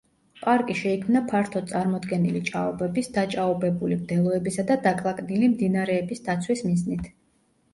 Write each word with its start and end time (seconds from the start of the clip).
პარკი 0.43 0.75
შეიქმნა 0.77 1.19
ფართოდ 1.31 1.67
წარმოდგენილი 1.71 2.41
ჭაობების, 2.47 3.09
დაჭაობებული 3.19 3.99
მდელოებისა 4.01 4.67
და 4.73 4.79
დაკლაკნილი 4.89 5.51
მდინარეების 5.53 6.25
დაცვის 6.31 6.65
მიზნით. 6.71 7.07